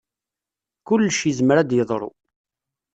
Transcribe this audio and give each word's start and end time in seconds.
Kullec 0.87 1.19
yezmer 1.25 1.57
ad 1.57 1.71
yeḍru. 1.73 2.09